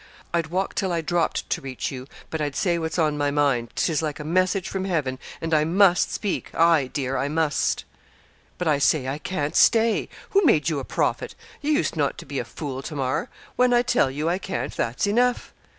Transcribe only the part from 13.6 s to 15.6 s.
I tell you I can't, that's enough.'